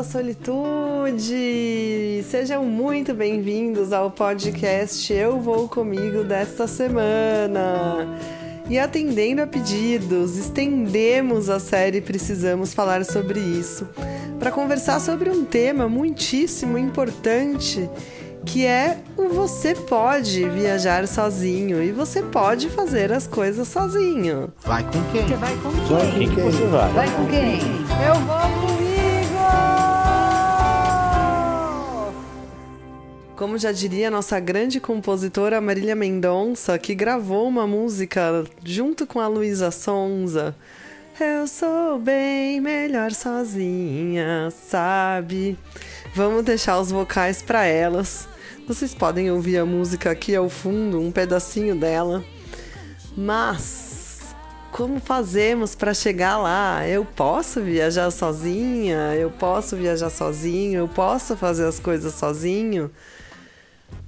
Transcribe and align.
da 0.00 0.04
solitude! 0.04 1.34
Sejam 2.30 2.64
muito 2.64 3.12
bem-vindos 3.12 3.92
ao 3.92 4.10
podcast 4.10 5.12
Eu 5.12 5.38
Vou 5.38 5.68
Comigo 5.68 6.24
desta 6.24 6.66
semana. 6.66 8.18
E 8.70 8.78
atendendo 8.78 9.42
a 9.42 9.46
pedidos, 9.46 10.38
estendemos 10.38 11.50
a 11.50 11.60
série 11.60 12.00
Precisamos 12.00 12.72
Falar 12.72 13.04
sobre 13.04 13.40
Isso 13.40 13.86
para 14.38 14.50
conversar 14.50 15.00
sobre 15.00 15.28
um 15.28 15.44
tema 15.44 15.86
muitíssimo 15.86 16.78
importante 16.78 17.86
que 18.46 18.64
é 18.64 18.96
o 19.18 19.28
você 19.28 19.74
pode 19.74 20.48
viajar 20.48 21.06
sozinho 21.06 21.82
e 21.82 21.92
você 21.92 22.22
pode 22.22 22.70
fazer 22.70 23.12
as 23.12 23.26
coisas 23.26 23.68
sozinho. 23.68 24.50
Vai 24.64 24.82
com 24.82 25.02
quem? 25.12 25.28
Você 25.28 25.36
vai 25.36 25.54
com 25.56 25.70
quem? 25.70 25.84
Vai 25.84 26.06
com 26.06 26.18
quem 26.18 26.44
você 26.44 26.66
vai? 26.68 26.92
Vai 26.92 27.10
com 27.10 27.26
quem? 27.26 27.58
Eu 28.06 28.14
vou 28.14 28.69
Como 33.40 33.56
já 33.56 33.72
diria 33.72 34.10
nossa 34.10 34.38
grande 34.38 34.78
compositora 34.78 35.62
Marília 35.62 35.96
Mendonça, 35.96 36.78
que 36.78 36.94
gravou 36.94 37.48
uma 37.48 37.66
música 37.66 38.44
junto 38.62 39.06
com 39.06 39.18
a 39.18 39.26
Luísa 39.28 39.70
Sonza. 39.70 40.54
Eu 41.18 41.46
sou 41.46 41.98
bem 41.98 42.60
melhor 42.60 43.12
sozinha, 43.12 44.50
sabe? 44.50 45.58
Vamos 46.14 46.44
deixar 46.44 46.78
os 46.78 46.90
vocais 46.90 47.40
para 47.40 47.64
elas. 47.64 48.28
Vocês 48.68 48.94
podem 48.94 49.30
ouvir 49.30 49.56
a 49.56 49.64
música 49.64 50.10
aqui 50.10 50.36
ao 50.36 50.50
fundo, 50.50 51.00
um 51.00 51.10
pedacinho 51.10 51.74
dela. 51.74 52.22
Mas 53.16 54.34
como 54.70 55.00
fazemos 55.00 55.74
para 55.74 55.94
chegar 55.94 56.36
lá? 56.36 56.86
Eu 56.86 57.06
posso 57.06 57.62
viajar 57.62 58.10
sozinha? 58.10 59.14
Eu 59.14 59.30
posso 59.30 59.76
viajar 59.76 60.10
sozinho? 60.10 60.80
Eu 60.80 60.88
posso 60.88 61.34
fazer 61.38 61.64
as 61.64 61.80
coisas 61.80 62.12
sozinho? 62.12 62.90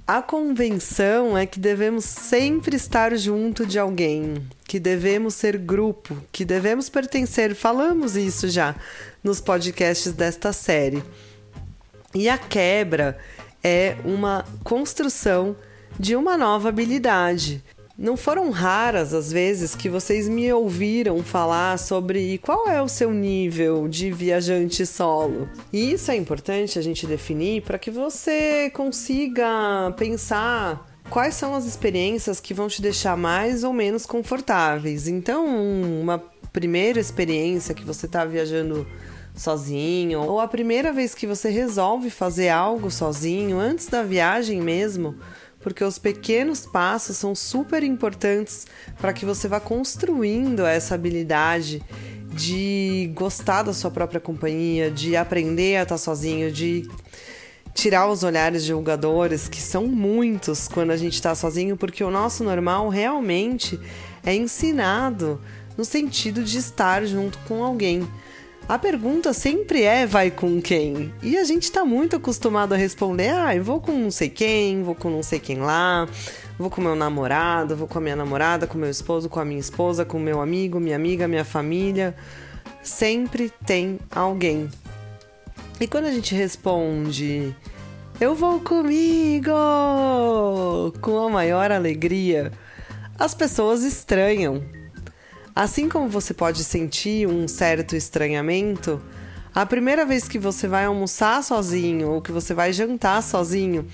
A 0.05 0.21
convenção 0.21 1.37
é 1.37 1.45
que 1.45 1.57
devemos 1.57 2.03
sempre 2.03 2.75
estar 2.75 3.15
junto 3.15 3.65
de 3.65 3.79
alguém, 3.79 4.45
que 4.67 4.77
devemos 4.77 5.33
ser 5.33 5.57
grupo, 5.57 6.17
que 6.29 6.43
devemos 6.43 6.89
pertencer. 6.89 7.55
Falamos 7.55 8.17
isso 8.17 8.49
já 8.49 8.75
nos 9.23 9.39
podcasts 9.39 10.11
desta 10.11 10.51
série. 10.51 11.01
E 12.13 12.27
a 12.27 12.37
quebra 12.37 13.17
é 13.63 13.95
uma 14.03 14.43
construção 14.61 15.55
de 15.97 16.17
uma 16.17 16.35
nova 16.37 16.67
habilidade. 16.67 17.63
Não 17.95 18.17
foram 18.17 18.49
raras 18.49 19.13
as 19.13 19.31
vezes 19.31 19.75
que 19.75 19.87
vocês 19.87 20.27
me 20.27 20.51
ouviram 20.51 21.21
falar 21.23 21.77
sobre 21.77 22.39
qual 22.39 22.67
é 22.67 22.81
o 22.81 22.87
seu 22.87 23.11
nível 23.11 23.87
de 23.87 24.11
viajante 24.11 24.83
solo. 24.83 25.47
E 25.71 25.93
isso 25.93 26.09
é 26.09 26.15
importante 26.15 26.79
a 26.79 26.81
gente 26.81 27.05
definir 27.05 27.61
para 27.61 27.77
que 27.77 27.91
você 27.91 28.71
consiga 28.71 29.93
pensar 29.95 30.89
quais 31.07 31.35
são 31.35 31.53
as 31.53 31.65
experiências 31.65 32.39
que 32.39 32.51
vão 32.51 32.67
te 32.67 32.81
deixar 32.81 33.15
mais 33.15 33.63
ou 33.63 33.71
menos 33.71 34.07
confortáveis. 34.07 35.07
Então, 35.07 35.45
uma 36.01 36.17
primeira 36.51 36.99
experiência 36.99 37.75
que 37.75 37.85
você 37.85 38.07
está 38.07 38.25
viajando 38.25 38.87
sozinho, 39.35 40.21
ou 40.21 40.39
a 40.39 40.47
primeira 40.47 40.91
vez 40.91 41.13
que 41.13 41.27
você 41.27 41.49
resolve 41.49 42.09
fazer 42.09 42.49
algo 42.49 42.89
sozinho, 42.89 43.59
antes 43.59 43.87
da 43.87 44.03
viagem 44.03 44.61
mesmo, 44.61 45.15
porque 45.63 45.83
os 45.83 45.97
pequenos 45.97 46.65
passos 46.65 47.17
são 47.17 47.33
super 47.33 47.81
importantes 47.81 48.67
para 48.99 49.13
que 49.13 49.25
você 49.25 49.47
vá 49.47 49.59
construindo 49.59 50.65
essa 50.65 50.93
habilidade 50.93 51.81
de 52.33 53.11
gostar 53.13 53.63
da 53.63 53.73
sua 53.73 53.89
própria 53.89 54.19
companhia, 54.19 54.91
de 54.91 55.15
aprender 55.15 55.77
a 55.77 55.83
estar 55.83 55.97
sozinho, 55.97 56.51
de 56.51 56.87
tirar 57.73 58.07
os 58.07 58.23
olhares 58.23 58.63
julgadores, 58.63 59.47
que 59.47 59.61
são 59.61 59.87
muitos 59.87 60.67
quando 60.67 60.91
a 60.91 60.97
gente 60.97 61.13
está 61.13 61.33
sozinho, 61.33 61.77
porque 61.77 62.03
o 62.03 62.11
nosso 62.11 62.43
normal 62.43 62.89
realmente 62.89 63.79
é 64.25 64.35
ensinado 64.35 65.41
no 65.77 65.85
sentido 65.85 66.43
de 66.43 66.57
estar 66.57 67.05
junto 67.05 67.37
com 67.47 67.63
alguém. 67.63 68.07
A 68.67 68.79
pergunta 68.79 69.33
sempre 69.33 69.83
é 69.83 70.07
vai 70.07 70.31
com 70.31 70.61
quem? 70.61 71.13
E 71.21 71.37
a 71.37 71.43
gente 71.43 71.69
tá 71.69 71.83
muito 71.83 72.15
acostumado 72.15 72.73
a 72.73 72.77
responder: 72.77 73.29
ah, 73.29 73.53
eu 73.53 73.63
vou 73.63 73.81
com 73.81 73.91
não 73.91 74.09
sei 74.09 74.29
quem, 74.29 74.81
vou 74.83 74.95
com 74.95 75.09
não 75.09 75.21
sei 75.21 75.37
quem 75.37 75.57
lá, 75.57 76.07
vou 76.57 76.69
com 76.69 76.79
meu 76.79 76.95
namorado, 76.95 77.75
vou 77.75 77.87
com 77.89 77.97
a 77.97 78.01
minha 78.01 78.15
namorada, 78.15 78.65
com 78.65 78.77
meu 78.77 78.89
esposo, 78.89 79.27
com 79.27 79.39
a 79.39 79.45
minha 79.45 79.59
esposa, 79.59 80.05
com 80.05 80.17
meu 80.17 80.39
amigo, 80.39 80.79
minha 80.79 80.95
amiga, 80.95 81.27
minha 81.27 81.43
família. 81.43 82.15
Sempre 82.81 83.51
tem 83.65 83.99
alguém. 84.09 84.69
E 85.79 85.85
quando 85.85 86.05
a 86.05 86.11
gente 86.11 86.33
responde: 86.33 87.53
eu 88.21 88.33
vou 88.33 88.61
comigo, 88.61 89.51
com 91.01 91.27
a 91.27 91.29
maior 91.29 91.69
alegria, 91.69 92.49
as 93.19 93.35
pessoas 93.35 93.83
estranham 93.83 94.63
Assim 95.55 95.87
como 95.87 96.09
você 96.09 96.33
pode 96.33 96.63
sentir 96.63 97.27
um 97.27 97.47
certo 97.47 97.95
estranhamento, 97.95 98.99
a 99.53 99.67
primeira 99.67 100.03
vez 100.03 100.27
que 100.27 100.39
você 100.39 100.67
vai 100.67 100.85
almoçar 100.85 101.43
sozinho 101.43 102.09
ou 102.09 102.21
que 102.23 102.31
você 102.31 102.55
vai 102.55 102.73
jantar 102.73 103.21
sozinho 103.21 103.87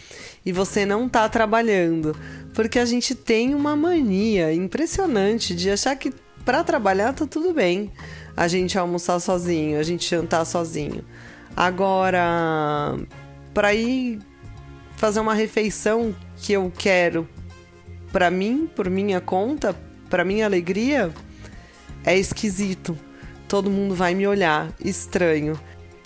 e 0.46 0.54
você 0.54 0.86
não 0.86 1.08
está 1.08 1.28
trabalhando, 1.28 2.16
porque 2.54 2.80
a 2.80 2.86
gente 2.86 3.14
tem 3.14 3.54
uma 3.54 3.76
mania 3.76 4.54
impressionante 4.54 5.54
de 5.54 5.70
achar 5.70 5.98
que 5.98 6.14
para 6.46 6.64
trabalhar 6.64 7.12
tá 7.12 7.28
tudo 7.28 7.54
bem 7.54 7.92
a 8.38 8.48
gente 8.48 8.80
almoçar 8.80 9.20
sozinho, 9.20 9.78
a 9.78 9.84
gente 9.84 10.10
jantar 10.10 10.46
sozinho. 10.46 11.04
Agora, 11.58 12.98
para 13.54 13.74
ir 13.74 14.20
fazer 14.96 15.20
uma 15.20 15.34
refeição 15.34 16.16
que 16.38 16.54
eu 16.54 16.72
quero 16.78 17.28
para 18.14 18.32
mim, 18.32 18.70
por 18.74 18.90
minha 18.90 19.20
conta, 19.20 19.76
para 20.10 20.24
minha 20.24 20.46
alegria, 20.46 21.14
é 22.10 22.18
esquisito. 22.18 22.98
Todo 23.48 23.70
mundo 23.70 23.94
vai 23.94 24.16
me 24.16 24.26
olhar 24.26 24.74
estranho. 24.84 25.60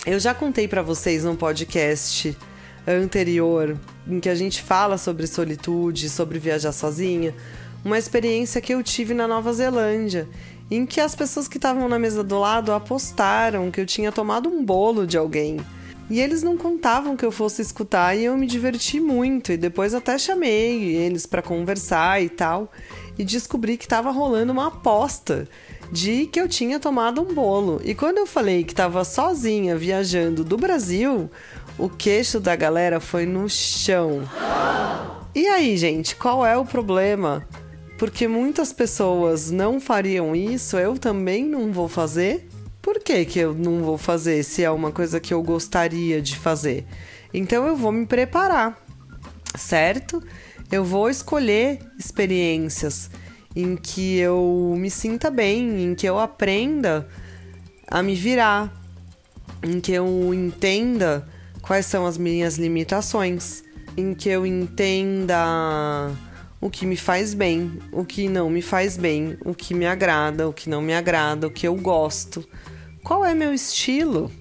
Eu 0.06 0.20
já 0.20 0.34
contei 0.34 0.68
para 0.68 0.82
vocês 0.82 1.24
num 1.24 1.34
podcast 1.36 2.38
anterior 2.86 3.80
em 4.06 4.20
que 4.20 4.28
a 4.28 4.36
gente 4.36 4.62
fala 4.62 4.98
sobre 4.98 5.26
solitude, 5.26 6.10
sobre 6.10 6.40
viajar 6.40 6.74
sozinha, 6.74 7.34
uma 7.86 7.98
experiência 7.98 8.60
que 8.60 8.74
eu 8.74 8.84
tive 8.84 9.14
na 9.14 9.30
Nova 9.30 9.54
Zelândia, 9.54 10.28
em 10.70 10.86
que 10.86 11.00
as 11.00 11.16
pessoas 11.16 11.48
que 11.48 11.58
estavam 11.58 11.88
na 11.88 11.98
mesa 11.98 12.22
do 12.22 12.38
lado 12.38 12.74
apostaram 12.74 13.72
que 13.72 13.80
eu 13.80 13.86
tinha 13.86 14.12
tomado 14.12 14.50
um 14.50 14.62
bolo 14.62 15.08
de 15.08 15.18
alguém. 15.18 15.58
E 16.10 16.20
eles 16.20 16.44
não 16.44 16.58
contavam 16.58 17.16
que 17.16 17.26
eu 17.26 17.32
fosse 17.32 17.62
escutar 17.62 18.14
e 18.14 18.26
eu 18.26 18.38
me 18.38 18.46
diverti 18.46 19.00
muito 19.00 19.54
e 19.54 19.58
depois 19.58 19.94
até 19.94 20.18
chamei 20.18 20.98
eles 20.98 21.26
para 21.26 21.42
conversar 21.42 22.22
e 22.22 22.28
tal 22.28 22.70
e 23.18 23.24
descobri 23.24 23.78
que 23.78 23.86
estava 23.86 24.12
rolando 24.12 24.52
uma 24.52 24.68
aposta 24.68 25.48
de 25.92 26.26
que 26.28 26.40
eu 26.40 26.48
tinha 26.48 26.80
tomado 26.80 27.22
um 27.22 27.34
bolo. 27.34 27.82
E 27.84 27.94
quando 27.94 28.18
eu 28.18 28.26
falei 28.26 28.64
que 28.64 28.74
estava 28.74 29.04
sozinha 29.04 29.76
viajando 29.76 30.44
do 30.44 30.58
Brasil, 30.58 31.30
o 31.78 31.90
queixo 31.90 32.40
da 32.40 32.56
galera 32.56 33.00
foi 33.00 33.26
no 33.26 33.50
chão. 33.50 34.28
E 35.36 35.48
aí, 35.48 35.76
gente, 35.78 36.16
qual 36.16 36.46
é 36.46 36.58
o 36.58 36.66
problema? 36.66 37.48
Porque 37.98 38.28
muitas 38.28 38.74
pessoas 38.74 39.50
não 39.50 39.80
fariam 39.80 40.36
isso, 40.36 40.78
eu 40.78 40.98
também 40.98 41.46
não 41.46 41.72
vou 41.72 41.88
fazer? 41.88 42.48
Por 42.82 43.00
que, 43.00 43.24
que 43.26 43.40
eu 43.40 43.54
não 43.54 43.82
vou 43.82 43.98
fazer 43.98 44.44
se 44.44 44.64
é 44.64 44.70
uma 44.70 44.92
coisa 44.92 45.20
que 45.20 45.34
eu 45.34 45.42
gostaria 45.42 46.22
de 46.22 46.38
fazer? 46.38 46.86
Então 47.34 47.66
eu 47.66 47.76
vou 47.76 47.92
me 47.92 48.06
preparar, 48.06 48.78
certo? 49.56 50.22
Eu 50.72 50.84
vou 50.84 51.10
escolher 51.10 51.80
experiências 51.98 53.10
em 53.56 53.76
que 53.76 54.18
eu 54.18 54.76
me 54.78 54.90
sinta 54.90 55.30
bem, 55.30 55.84
em 55.84 55.96
que 55.96 56.08
eu 56.08 56.18
aprenda 56.20 57.08
a 57.88 58.02
me 58.02 58.16
virar, 58.16 58.74
em 59.62 59.80
que 59.80 59.92
eu 59.92 60.34
entenda 60.34 61.28
quais 61.62 61.86
são 61.86 62.06
as 62.06 62.18
minhas 62.18 62.58
limitações, 62.58 63.64
em 63.96 64.14
que 64.14 64.30
eu 64.30 64.46
entenda 64.46 66.12
o 66.60 66.70
que 66.70 66.86
me 66.86 66.98
faz 66.98 67.34
bem, 67.34 67.80
o 67.92 68.04
que 68.04 68.28
não 68.28 68.50
me 68.50 68.62
faz 68.62 68.98
bem, 68.98 69.38
o 69.46 69.54
que 69.54 69.74
me 69.74 69.86
agrada, 69.86 70.48
o 70.48 70.54
que 70.54 70.70
não 70.70 70.82
me 70.82 70.94
agrada, 70.94 71.48
o 71.48 71.52
que 71.52 71.68
eu 71.68 71.76
gosto. 71.76 72.48
Qual 73.04 73.24
é 73.24 73.34
meu 73.34 73.54
estilo? 73.54 74.32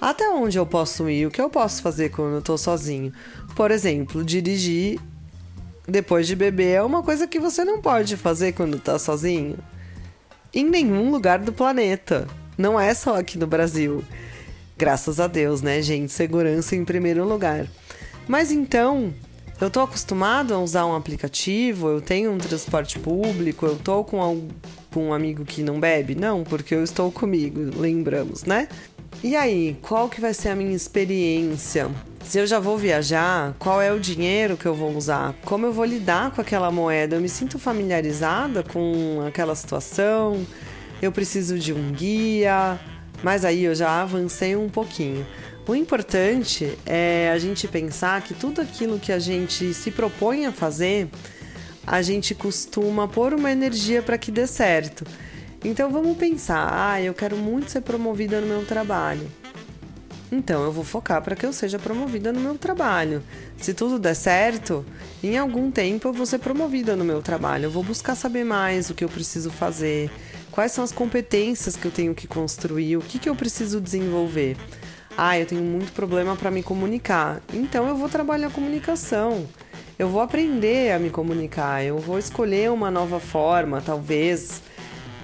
Até 0.00 0.28
onde 0.30 0.58
eu 0.58 0.66
posso 0.66 1.08
ir? 1.08 1.26
O 1.26 1.30
que 1.30 1.40
eu 1.40 1.48
posso 1.48 1.80
fazer 1.80 2.10
quando 2.10 2.34
eu 2.34 2.42
tô 2.42 2.58
sozinho? 2.58 3.12
Por 3.54 3.70
exemplo, 3.70 4.24
dirigir 4.24 5.00
depois 5.92 6.26
de 6.26 6.34
beber 6.34 6.76
é 6.76 6.82
uma 6.82 7.02
coisa 7.02 7.26
que 7.26 7.38
você 7.38 7.64
não 7.64 7.80
pode 7.80 8.16
fazer 8.16 8.52
quando 8.52 8.80
tá 8.80 8.98
sozinho. 8.98 9.58
Em 10.52 10.64
nenhum 10.64 11.10
lugar 11.10 11.38
do 11.38 11.52
planeta. 11.52 12.26
Não 12.56 12.80
é 12.80 12.94
só 12.94 13.18
aqui 13.18 13.38
no 13.38 13.46
Brasil. 13.46 14.02
Graças 14.76 15.20
a 15.20 15.26
Deus, 15.26 15.60
né, 15.60 15.82
gente? 15.82 16.10
Segurança 16.10 16.74
em 16.74 16.82
primeiro 16.84 17.28
lugar. 17.28 17.66
Mas 18.26 18.50
então, 18.50 19.12
eu 19.60 19.68
tô 19.68 19.80
acostumado 19.80 20.54
a 20.54 20.58
usar 20.58 20.86
um 20.86 20.96
aplicativo, 20.96 21.88
eu 21.88 22.00
tenho 22.00 22.32
um 22.32 22.38
transporte 22.38 22.98
público, 22.98 23.66
eu 23.66 23.76
tô 23.76 24.02
com, 24.02 24.48
com 24.92 25.08
um 25.08 25.12
amigo 25.12 25.44
que 25.44 25.62
não 25.62 25.78
bebe? 25.78 26.14
Não, 26.14 26.42
porque 26.42 26.74
eu 26.74 26.82
estou 26.82 27.12
comigo, 27.12 27.70
lembramos, 27.78 28.44
né? 28.44 28.66
E 29.22 29.36
aí, 29.36 29.76
qual 29.82 30.08
que 30.08 30.22
vai 30.22 30.32
ser 30.32 30.48
a 30.48 30.56
minha 30.56 30.74
experiência? 30.74 31.90
Se 32.24 32.38
eu 32.38 32.46
já 32.46 32.58
vou 32.58 32.78
viajar, 32.78 33.54
qual 33.58 33.82
é 33.82 33.92
o 33.92 34.00
dinheiro 34.00 34.56
que 34.56 34.64
eu 34.64 34.74
vou 34.74 34.96
usar? 34.96 35.34
Como 35.44 35.66
eu 35.66 35.72
vou 35.72 35.84
lidar 35.84 36.30
com 36.30 36.40
aquela 36.40 36.70
moeda? 36.70 37.16
Eu 37.16 37.20
me 37.20 37.28
sinto 37.28 37.58
familiarizada 37.58 38.62
com 38.62 39.22
aquela 39.26 39.54
situação? 39.54 40.46
Eu 41.02 41.12
preciso 41.12 41.58
de 41.58 41.72
um 41.72 41.92
guia? 41.92 42.80
Mas 43.22 43.44
aí 43.44 43.64
eu 43.64 43.74
já 43.74 44.00
avancei 44.00 44.56
um 44.56 44.68
pouquinho. 44.68 45.26
O 45.66 45.74
importante 45.74 46.78
é 46.86 47.30
a 47.32 47.38
gente 47.38 47.68
pensar 47.68 48.22
que 48.22 48.34
tudo 48.34 48.60
aquilo 48.60 48.98
que 48.98 49.12
a 49.12 49.18
gente 49.18 49.74
se 49.74 49.90
propõe 49.90 50.46
a 50.46 50.52
fazer, 50.52 51.08
a 51.86 52.00
gente 52.00 52.34
costuma 52.34 53.06
pôr 53.06 53.34
uma 53.34 53.52
energia 53.52 54.02
para 54.02 54.16
que 54.16 54.30
dê 54.30 54.46
certo. 54.46 55.04
Então 55.62 55.90
vamos 55.90 56.16
pensar, 56.16 56.68
ah, 56.72 57.00
eu 57.00 57.14
quero 57.14 57.36
muito 57.36 57.70
ser 57.70 57.82
promovida 57.82 58.40
no 58.40 58.46
meu 58.46 58.64
trabalho. 58.64 59.30
Então 60.34 60.64
eu 60.64 60.72
vou 60.72 60.82
focar 60.82 61.20
para 61.20 61.36
que 61.36 61.44
eu 61.44 61.52
seja 61.52 61.78
promovida 61.78 62.32
no 62.32 62.40
meu 62.40 62.56
trabalho. 62.56 63.22
Se 63.58 63.74
tudo 63.74 63.98
der 63.98 64.14
certo, 64.14 64.82
em 65.22 65.36
algum 65.36 65.70
tempo 65.70 66.08
eu 66.08 66.12
vou 66.14 66.24
ser 66.24 66.38
promovida 66.38 66.96
no 66.96 67.04
meu 67.04 67.20
trabalho. 67.20 67.66
Eu 67.66 67.70
vou 67.70 67.82
buscar 67.82 68.14
saber 68.14 68.42
mais 68.42 68.88
o 68.88 68.94
que 68.94 69.04
eu 69.04 69.10
preciso 69.10 69.50
fazer, 69.50 70.10
quais 70.50 70.72
são 70.72 70.82
as 70.82 70.90
competências 70.90 71.76
que 71.76 71.84
eu 71.84 71.90
tenho 71.90 72.14
que 72.14 72.26
construir, 72.26 72.96
o 72.96 73.02
que, 73.02 73.18
que 73.18 73.28
eu 73.28 73.36
preciso 73.36 73.78
desenvolver. 73.78 74.56
Ah, 75.18 75.38
eu 75.38 75.44
tenho 75.44 75.60
muito 75.60 75.92
problema 75.92 76.34
para 76.34 76.50
me 76.50 76.62
comunicar. 76.62 77.42
Então 77.52 77.86
eu 77.86 77.94
vou 77.94 78.08
trabalhar 78.08 78.46
a 78.46 78.50
comunicação. 78.50 79.46
Eu 79.98 80.08
vou 80.08 80.22
aprender 80.22 80.92
a 80.92 80.98
me 80.98 81.10
comunicar. 81.10 81.84
Eu 81.84 81.98
vou 81.98 82.18
escolher 82.18 82.70
uma 82.70 82.90
nova 82.90 83.20
forma, 83.20 83.82
talvez 83.82 84.62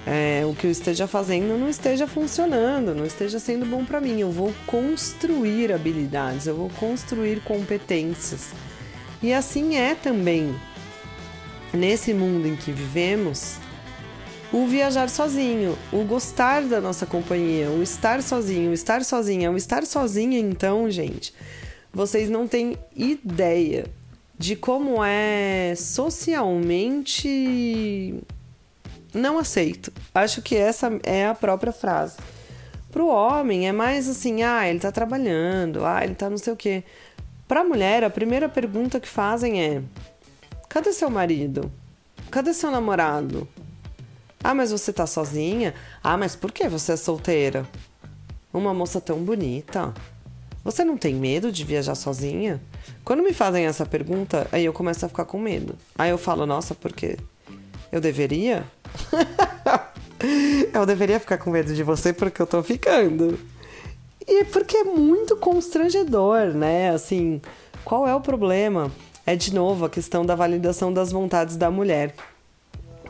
é, 0.05 0.43
o 0.45 0.55
que 0.55 0.65
eu 0.65 0.71
esteja 0.71 1.07
fazendo 1.07 1.57
não 1.57 1.69
esteja 1.69 2.07
funcionando, 2.07 2.95
não 2.95 3.05
esteja 3.05 3.39
sendo 3.39 3.65
bom 3.65 3.85
para 3.85 4.01
mim. 4.01 4.19
Eu 4.19 4.31
vou 4.31 4.53
construir 4.65 5.71
habilidades, 5.71 6.47
eu 6.47 6.55
vou 6.55 6.69
construir 6.79 7.41
competências. 7.41 8.49
E 9.21 9.33
assim 9.33 9.75
é 9.75 9.95
também 9.95 10.55
nesse 11.73 12.13
mundo 12.13 12.47
em 12.47 12.55
que 12.55 12.71
vivemos. 12.71 13.57
O 14.51 14.65
viajar 14.65 15.09
sozinho, 15.09 15.77
o 15.93 16.03
gostar 16.03 16.63
da 16.63 16.81
nossa 16.81 17.05
companhia, 17.05 17.69
o 17.69 17.83
estar 17.83 18.23
sozinho, 18.23 18.71
o 18.71 18.73
estar 18.73 19.03
sozinha, 19.03 19.51
o 19.51 19.57
estar 19.57 19.85
sozinha, 19.85 20.39
então, 20.39 20.89
gente, 20.89 21.31
vocês 21.93 22.31
não 22.31 22.47
têm 22.47 22.75
ideia 22.95 23.85
de 24.39 24.55
como 24.55 25.03
é 25.03 25.75
socialmente 25.75 28.15
não 29.13 29.37
aceito. 29.37 29.91
Acho 30.13 30.41
que 30.41 30.55
essa 30.55 30.99
é 31.03 31.27
a 31.27 31.35
própria 31.35 31.71
frase. 31.71 32.17
Pro 32.91 33.07
homem 33.07 33.67
é 33.67 33.71
mais 33.71 34.07
assim, 34.07 34.41
ah, 34.41 34.67
ele 34.67 34.79
tá 34.79 34.91
trabalhando, 34.91 35.85
ah, 35.85 36.03
ele 36.03 36.15
tá 36.15 36.29
não 36.29 36.37
sei 36.37 36.53
o 36.53 36.55
quê. 36.55 36.83
Pra 37.47 37.63
mulher, 37.63 38.03
a 38.03 38.09
primeira 38.09 38.49
pergunta 38.49 38.99
que 38.99 39.07
fazem 39.07 39.61
é: 39.61 39.81
cadê 40.67 40.91
seu 40.91 41.09
marido? 41.09 41.71
Cadê 42.31 42.53
seu 42.53 42.71
namorado? 42.71 43.47
Ah, 44.43 44.53
mas 44.53 44.71
você 44.71 44.93
tá 44.93 45.05
sozinha? 45.05 45.73
Ah, 46.03 46.17
mas 46.17 46.35
por 46.35 46.51
que 46.51 46.67
você 46.67 46.93
é 46.93 46.95
solteira? 46.97 47.67
Uma 48.53 48.73
moça 48.73 49.01
tão 49.01 49.17
bonita. 49.19 49.93
Você 50.63 50.83
não 50.83 50.97
tem 50.97 51.13
medo 51.13 51.51
de 51.51 51.63
viajar 51.63 51.95
sozinha? 51.95 52.61
Quando 53.03 53.23
me 53.23 53.33
fazem 53.33 53.65
essa 53.65 53.85
pergunta, 53.85 54.47
aí 54.51 54.65
eu 54.65 54.73
começo 54.73 55.05
a 55.05 55.09
ficar 55.09 55.25
com 55.25 55.39
medo. 55.39 55.75
Aí 55.97 56.09
eu 56.09 56.17
falo, 56.17 56.45
nossa, 56.45 56.75
por 56.75 56.93
quê? 56.93 57.17
Eu 57.91 57.99
deveria? 57.99 58.65
eu 60.73 60.85
deveria 60.85 61.19
ficar 61.19 61.37
com 61.37 61.49
medo 61.49 61.73
de 61.73 61.83
você 61.83 62.13
porque 62.13 62.41
eu 62.41 62.47
tô 62.47 62.61
ficando. 62.63 63.39
E 64.27 64.43
porque 64.45 64.77
é 64.77 64.83
muito 64.83 65.35
constrangedor, 65.37 66.53
né? 66.53 66.91
Assim, 66.91 67.41
qual 67.83 68.07
é 68.07 68.13
o 68.13 68.21
problema? 68.21 68.91
É 69.25 69.35
de 69.35 69.53
novo 69.53 69.85
a 69.85 69.89
questão 69.89 70.25
da 70.25 70.35
validação 70.35 70.91
das 70.93 71.11
vontades 71.11 71.55
da 71.55 71.71
mulher, 71.71 72.13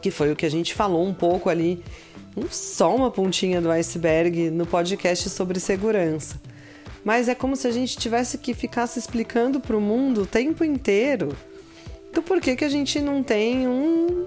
que 0.01 0.11
foi 0.11 0.31
o 0.31 0.35
que 0.35 0.45
a 0.45 0.51
gente 0.51 0.73
falou 0.73 1.05
um 1.05 1.13
pouco 1.13 1.49
ali, 1.49 1.83
só 2.49 2.95
uma 2.95 3.11
pontinha 3.11 3.59
do 3.59 3.69
iceberg 3.71 4.49
no 4.49 4.65
podcast 4.65 5.29
sobre 5.29 5.59
segurança. 5.59 6.39
Mas 7.03 7.27
é 7.27 7.35
como 7.35 7.55
se 7.55 7.67
a 7.67 7.71
gente 7.71 7.97
tivesse 7.97 8.37
que 8.37 8.53
ficar 8.53 8.87
se 8.87 8.99
explicando 8.99 9.59
para 9.59 9.75
o 9.75 9.81
mundo 9.81 10.23
o 10.23 10.25
tempo 10.25 10.63
inteiro 10.63 11.35
do 12.13 12.21
porquê 12.21 12.55
que 12.55 12.65
a 12.65 12.69
gente 12.69 12.99
não 12.99 13.23
tem 13.23 13.67
um 13.67 14.25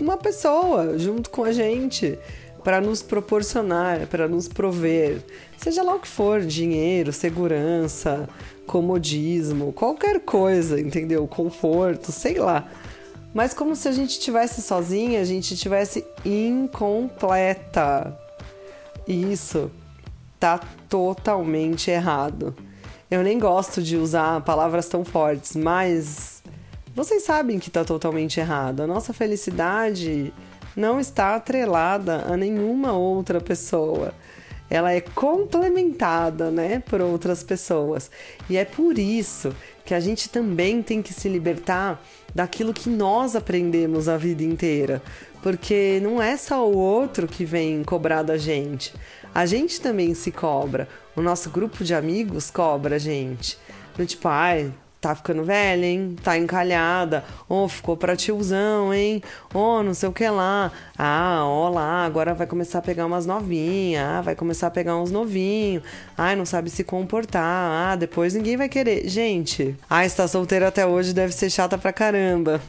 uma 0.00 0.16
pessoa 0.16 0.98
junto 0.98 1.30
com 1.30 1.44
a 1.44 1.52
gente 1.52 2.18
para 2.62 2.80
nos 2.80 3.00
proporcionar, 3.02 4.06
para 4.08 4.26
nos 4.26 4.48
prover, 4.48 5.22
seja 5.56 5.82
lá 5.82 5.94
o 5.94 6.00
que 6.00 6.08
for, 6.08 6.40
dinheiro, 6.40 7.12
segurança, 7.12 8.28
comodismo, 8.66 9.72
qualquer 9.72 10.20
coisa, 10.20 10.80
entendeu? 10.80 11.26
Conforto, 11.28 12.10
sei 12.10 12.38
lá. 12.38 12.68
Mas 13.32 13.54
como 13.54 13.76
se 13.76 13.86
a 13.86 13.92
gente 13.92 14.18
tivesse 14.18 14.62
sozinha, 14.62 15.20
a 15.20 15.24
gente 15.24 15.56
tivesse 15.56 16.04
incompleta. 16.24 18.18
Isso 19.06 19.70
tá 20.40 20.58
totalmente 20.88 21.90
errado. 21.90 22.54
Eu 23.08 23.22
nem 23.22 23.38
gosto 23.38 23.80
de 23.80 23.96
usar 23.96 24.40
palavras 24.40 24.88
tão 24.88 25.04
fortes, 25.04 25.54
mas 25.54 26.35
vocês 26.96 27.24
sabem 27.24 27.58
que 27.58 27.68
está 27.68 27.84
totalmente 27.84 28.40
errado. 28.40 28.80
A 28.80 28.86
nossa 28.86 29.12
felicidade 29.12 30.32
não 30.74 30.98
está 30.98 31.36
atrelada 31.36 32.24
a 32.26 32.38
nenhuma 32.38 32.94
outra 32.94 33.38
pessoa. 33.38 34.14
Ela 34.70 34.94
é 34.94 35.02
complementada, 35.02 36.50
né, 36.50 36.82
por 36.88 37.02
outras 37.02 37.42
pessoas. 37.42 38.10
E 38.48 38.56
é 38.56 38.64
por 38.64 38.98
isso 38.98 39.54
que 39.84 39.92
a 39.92 40.00
gente 40.00 40.30
também 40.30 40.82
tem 40.82 41.02
que 41.02 41.12
se 41.12 41.28
libertar 41.28 42.02
daquilo 42.34 42.72
que 42.72 42.88
nós 42.88 43.36
aprendemos 43.36 44.08
a 44.08 44.16
vida 44.16 44.42
inteira, 44.42 45.02
porque 45.42 46.00
não 46.02 46.20
é 46.20 46.34
só 46.38 46.66
o 46.66 46.74
outro 46.78 47.28
que 47.28 47.44
vem 47.44 47.84
cobrar 47.84 48.22
da 48.22 48.38
gente. 48.38 48.94
A 49.34 49.44
gente 49.44 49.82
também 49.82 50.14
se 50.14 50.32
cobra. 50.32 50.88
O 51.14 51.20
nosso 51.20 51.50
grupo 51.50 51.84
de 51.84 51.94
amigos 51.94 52.50
cobra 52.50 52.96
a 52.96 52.98
gente. 52.98 53.58
Tipo, 54.06 54.28
ai, 54.28 54.72
tá 55.00 55.14
ficando 55.14 55.44
velha, 55.44 55.86
hein? 55.86 56.16
Tá 56.22 56.36
encalhada. 56.36 57.24
Oh, 57.48 57.68
ficou 57.68 57.96
pra 57.96 58.16
tiozão, 58.16 58.92
hein? 58.92 59.22
Oh, 59.54 59.82
não 59.82 59.94
sei 59.94 60.08
o 60.08 60.12
que 60.12 60.28
lá. 60.28 60.72
Ah, 60.98 61.42
ó 61.44 61.68
lá, 61.68 62.04
agora 62.04 62.34
vai 62.34 62.46
começar 62.46 62.78
a 62.78 62.82
pegar 62.82 63.06
umas 63.06 63.26
novinhas. 63.26 64.02
Ah, 64.04 64.20
vai 64.20 64.34
começar 64.34 64.68
a 64.68 64.70
pegar 64.70 64.96
uns 64.96 65.10
novinhos. 65.10 65.82
Ai, 66.16 66.34
não 66.34 66.44
sabe 66.46 66.70
se 66.70 66.82
comportar. 66.82 67.92
Ah, 67.92 67.96
depois 67.96 68.34
ninguém 68.34 68.56
vai 68.56 68.68
querer. 68.68 69.08
Gente, 69.08 69.76
ah, 69.88 70.04
está 70.04 70.26
solteira 70.26 70.68
até 70.68 70.86
hoje 70.86 71.12
deve 71.12 71.32
ser 71.32 71.50
chata 71.50 71.78
pra 71.78 71.92
caramba. 71.92 72.60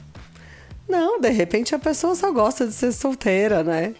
Não, 0.87 1.19
de 1.19 1.29
repente 1.29 1.75
a 1.75 1.79
pessoa 1.79 2.15
só 2.15 2.31
gosta 2.31 2.65
de 2.67 2.73
ser 2.73 2.91
solteira, 2.91 3.63
né? 3.63 3.93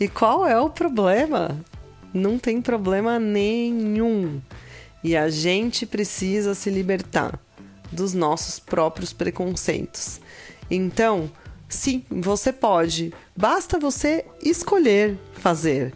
E 0.00 0.08
qual 0.08 0.46
é 0.46 0.58
o 0.58 0.70
problema? 0.70 1.56
Não 2.12 2.38
tem 2.38 2.60
problema 2.60 3.18
nenhum. 3.18 4.40
E 5.02 5.16
a 5.16 5.28
gente 5.28 5.84
precisa 5.86 6.54
se 6.54 6.70
libertar 6.70 7.38
dos 7.94 8.12
nossos 8.12 8.58
próprios 8.58 9.12
preconceitos. 9.12 10.20
Então, 10.70 11.30
sim, 11.68 12.04
você 12.10 12.52
pode, 12.52 13.12
basta 13.36 13.78
você 13.78 14.24
escolher 14.42 15.16
fazer. 15.34 15.92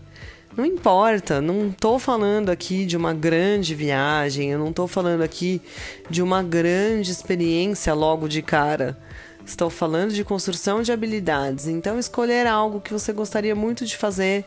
Não 0.57 0.65
importa, 0.65 1.41
não 1.41 1.69
estou 1.69 1.99
falando 1.99 2.51
aqui 2.51 2.85
de 2.85 2.97
uma 2.97 3.15
grande 3.15 3.75
viagem, 3.75 4.51
eu 4.51 4.59
não 4.59 4.71
estou 4.71 4.89
falando 4.89 5.23
aqui 5.23 5.63
de 6.11 6.21
uma 6.21 6.43
grande 6.43 7.13
experiência 7.13 7.95
logo 7.95 8.29
de 8.29 8.43
cara. 8.43 8.99
Estou 9.47 9.71
falando 9.71 10.13
de 10.13 10.25
construção 10.25 10.83
de 10.83 10.91
habilidades. 10.91 11.69
Então, 11.69 11.99
escolher 11.99 12.47
algo 12.47 12.81
que 12.81 12.93
você 12.93 13.13
gostaria 13.13 13.55
muito 13.55 13.87
de 13.87 13.97
fazer 13.97 14.45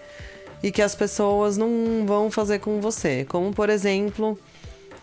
e 0.62 0.72
que 0.72 0.82
as 0.82 0.94
pessoas 0.94 1.58
não 1.58 2.04
vão 2.06 2.30
fazer 2.30 2.60
com 2.60 2.80
você. 2.80 3.26
Como, 3.26 3.54
por 3.54 3.70
exemplo, 3.70 4.38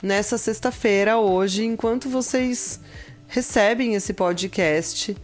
nessa 0.02 0.38
sexta-feira, 0.38 1.18
hoje, 1.18 1.64
enquanto 1.64 2.08
vocês 2.08 2.80
recebem 3.26 3.94
esse 3.94 4.12
podcast, 4.12 5.16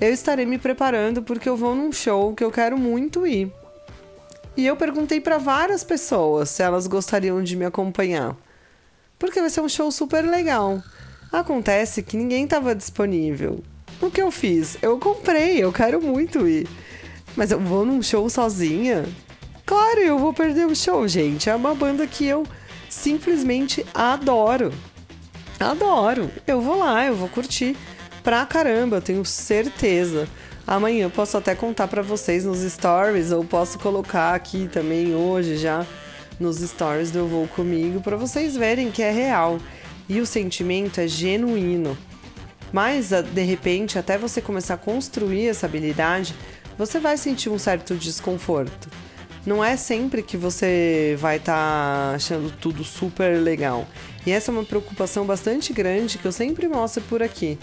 eu 0.00 0.12
estarei 0.12 0.46
me 0.46 0.58
preparando 0.58 1.22
porque 1.22 1.48
eu 1.48 1.56
vou 1.56 1.74
num 1.74 1.92
show 1.92 2.34
que 2.34 2.44
eu 2.44 2.50
quero 2.50 2.78
muito 2.78 3.26
ir. 3.26 3.52
E 4.56 4.66
eu 4.66 4.76
perguntei 4.76 5.20
para 5.20 5.38
várias 5.38 5.84
pessoas 5.84 6.50
se 6.50 6.62
elas 6.62 6.86
gostariam 6.86 7.42
de 7.42 7.56
me 7.56 7.64
acompanhar. 7.64 8.36
Porque 9.18 9.40
vai 9.40 9.50
ser 9.50 9.60
um 9.60 9.68
show 9.68 9.90
super 9.92 10.24
legal. 10.24 10.82
Acontece 11.32 12.02
que 12.02 12.16
ninguém 12.16 12.44
estava 12.44 12.74
disponível. 12.74 13.62
O 14.00 14.10
que 14.10 14.20
eu 14.20 14.30
fiz? 14.30 14.76
Eu 14.82 14.98
comprei, 14.98 15.62
eu 15.62 15.72
quero 15.72 16.02
muito 16.02 16.48
ir. 16.48 16.66
Mas 17.36 17.50
eu 17.50 17.60
vou 17.60 17.84
num 17.84 18.02
show 18.02 18.28
sozinha? 18.28 19.04
Claro, 19.64 20.00
eu 20.00 20.18
vou 20.18 20.32
perder 20.32 20.66
o 20.66 20.74
show, 20.74 21.06
gente. 21.06 21.48
É 21.48 21.54
uma 21.54 21.74
banda 21.74 22.06
que 22.06 22.26
eu 22.26 22.44
simplesmente 22.90 23.86
adoro. 23.94 24.72
Adoro. 25.58 26.30
Eu 26.46 26.60
vou 26.60 26.78
lá, 26.78 27.06
eu 27.06 27.14
vou 27.14 27.28
curtir 27.28 27.76
pra 28.22 28.44
caramba, 28.44 28.96
eu 28.96 29.02
tenho 29.02 29.24
certeza. 29.24 30.28
Amanhã 30.66 31.04
eu 31.04 31.10
posso 31.10 31.36
até 31.38 31.54
contar 31.54 31.88
para 31.88 32.02
vocês 32.02 32.44
nos 32.44 32.58
stories 32.58 33.32
ou 33.32 33.44
posso 33.44 33.78
colocar 33.78 34.34
aqui 34.34 34.68
também 34.70 35.14
hoje 35.14 35.56
já 35.56 35.86
nos 36.38 36.58
stories 36.58 37.10
do 37.10 37.20
Eu 37.20 37.28
Vou 37.28 37.46
Comigo 37.48 38.00
para 38.00 38.16
vocês 38.16 38.56
verem 38.56 38.90
que 38.90 39.02
é 39.02 39.10
real 39.10 39.58
e 40.08 40.20
o 40.20 40.26
sentimento 40.26 41.00
é 41.00 41.08
genuíno. 41.08 41.96
Mas 42.72 43.10
de 43.10 43.42
repente, 43.42 43.98
até 43.98 44.16
você 44.16 44.40
começar 44.40 44.74
a 44.74 44.78
construir 44.78 45.48
essa 45.48 45.66
habilidade, 45.66 46.34
você 46.78 46.98
vai 46.98 47.16
sentir 47.16 47.50
um 47.50 47.58
certo 47.58 47.94
desconforto. 47.94 48.88
Não 49.46 49.64
é 49.64 49.74
sempre 49.76 50.22
que 50.22 50.36
você 50.36 51.16
vai 51.18 51.38
estar 51.38 51.54
tá 51.54 52.14
achando 52.14 52.52
tudo 52.60 52.84
super 52.84 53.40
legal. 53.40 53.86
E 54.26 54.32
essa 54.32 54.50
é 54.50 54.52
uma 54.52 54.64
preocupação 54.64 55.24
bastante 55.24 55.72
grande 55.72 56.18
que 56.18 56.26
eu 56.26 56.32
sempre 56.32 56.68
mostro 56.68 57.02
por 57.08 57.22
aqui, 57.22 57.58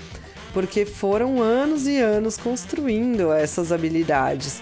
porque 0.53 0.86
foram 0.86 1.39
anos 1.39 1.86
e 1.86 2.00
anos 2.00 2.36
construindo 2.36 3.31
essas 3.31 3.72
habilidades. 3.72 4.62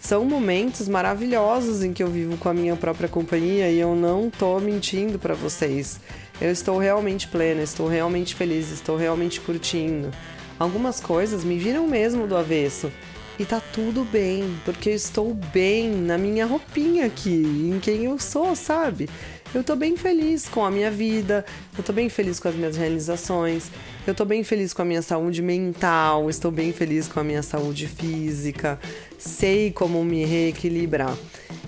São 0.00 0.24
momentos 0.24 0.88
maravilhosos 0.88 1.84
em 1.84 1.92
que 1.92 2.02
eu 2.02 2.08
vivo 2.08 2.36
com 2.36 2.48
a 2.48 2.54
minha 2.54 2.76
própria 2.76 3.08
companhia 3.08 3.70
e 3.70 3.78
eu 3.78 3.94
não 3.94 4.28
tô 4.28 4.58
mentindo 4.58 5.18
para 5.18 5.34
vocês. 5.34 6.00
Eu 6.40 6.50
estou 6.50 6.78
realmente 6.78 7.28
plena, 7.28 7.62
estou 7.62 7.88
realmente 7.88 8.34
feliz, 8.34 8.70
estou 8.70 8.96
realmente 8.96 9.40
curtindo. 9.40 10.10
Algumas 10.58 11.00
coisas 11.00 11.44
me 11.44 11.58
viram 11.58 11.86
mesmo 11.86 12.26
do 12.26 12.36
avesso. 12.36 12.90
E 13.38 13.44
tá 13.44 13.60
tudo 13.60 14.02
bem, 14.02 14.58
porque 14.64 14.88
eu 14.88 14.94
estou 14.94 15.34
bem 15.34 15.90
na 15.90 16.16
minha 16.16 16.46
roupinha 16.46 17.04
aqui, 17.04 17.42
em 17.42 17.78
quem 17.78 18.06
eu 18.06 18.18
sou, 18.18 18.56
sabe? 18.56 19.10
Eu 19.54 19.62
tô 19.62 19.76
bem 19.76 19.94
feliz 19.94 20.48
com 20.48 20.64
a 20.64 20.70
minha 20.70 20.90
vida, 20.90 21.44
eu 21.76 21.84
tô 21.84 21.92
bem 21.92 22.08
feliz 22.08 22.40
com 22.40 22.48
as 22.48 22.54
minhas 22.54 22.78
realizações, 22.78 23.70
eu 24.06 24.14
tô 24.14 24.24
bem 24.24 24.42
feliz 24.42 24.72
com 24.72 24.80
a 24.80 24.84
minha 24.86 25.02
saúde 25.02 25.42
mental, 25.42 26.30
estou 26.30 26.50
bem 26.50 26.72
feliz 26.72 27.08
com 27.08 27.20
a 27.20 27.24
minha 27.24 27.42
saúde 27.42 27.86
física, 27.86 28.80
sei 29.18 29.70
como 29.70 30.02
me 30.02 30.24
reequilibrar. 30.24 31.14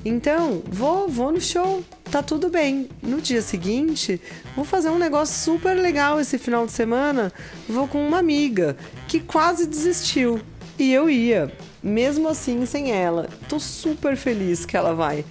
Então, 0.05 0.63
vou, 0.67 1.07
vou 1.07 1.33
no 1.33 1.41
show, 1.41 1.85
tá 2.11 2.23
tudo 2.23 2.49
bem. 2.49 2.89
No 3.03 3.21
dia 3.21 3.43
seguinte, 3.43 4.19
vou 4.57 4.65
fazer 4.65 4.89
um 4.89 4.99
negócio 4.99 5.35
super 5.35 5.75
legal 5.75 6.19
esse 6.19 6.39
final 6.39 6.65
de 6.65 6.73
semana. 6.73 7.31
Vou 7.69 7.87
com 7.87 8.07
uma 8.07 8.19
amiga 8.19 8.77
que 9.07 9.21
quase 9.21 9.67
desistiu. 9.67 10.41
E 10.79 10.93
eu 10.93 11.11
ia, 11.11 11.53
mesmo 11.83 12.29
assim 12.29 12.65
sem 12.65 12.93
ela. 12.93 13.29
Tô 13.49 13.59
super 13.59 14.17
feliz 14.17 14.65
que 14.65 14.77
ela 14.77 14.95
vai. 14.95 15.25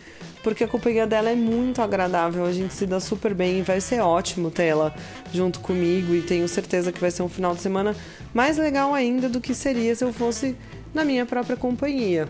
Porque 0.43 0.63
a 0.63 0.67
companhia 0.67 1.07
dela 1.07 1.29
é 1.29 1.35
muito 1.35 1.81
agradável, 1.81 2.45
a 2.45 2.51
gente 2.51 2.73
se 2.73 2.85
dá 2.85 2.99
super 2.99 3.33
bem 3.33 3.59
e 3.59 3.61
vai 3.61 3.81
ser 3.81 4.01
ótimo 4.01 4.51
ter 4.51 4.65
ela 4.65 4.93
junto 5.33 5.59
comigo. 5.61 6.13
E 6.13 6.21
tenho 6.21 6.47
certeza 6.47 6.91
que 6.91 6.99
vai 6.99 7.11
ser 7.11 7.23
um 7.23 7.29
final 7.29 7.55
de 7.55 7.61
semana 7.61 7.95
mais 8.33 8.57
legal 8.57 8.93
ainda 8.93 9.29
do 9.29 9.39
que 9.39 9.53
seria 9.53 9.95
se 9.95 10.03
eu 10.03 10.11
fosse 10.11 10.55
na 10.93 11.05
minha 11.05 11.25
própria 11.25 11.55
companhia. 11.55 12.27